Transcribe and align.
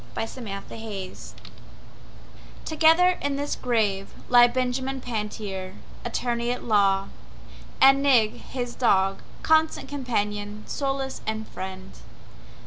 Benjamin 0.15 0.63
Pantier 0.67 1.13
Together 2.65 3.19
in 3.21 3.35
this 3.35 3.55
grave 3.55 4.15
lie 4.29 4.47
Benjamin 4.47 4.99
Pantier, 4.99 5.75
attorney 6.03 6.49
at 6.49 6.63
law, 6.63 7.09
And 7.79 8.01
Nig, 8.01 8.33
his 8.37 8.73
dog, 8.73 9.21
constant 9.43 9.87
companion, 9.87 10.63
solace 10.65 11.21
and 11.27 11.47
friend. 11.47 11.91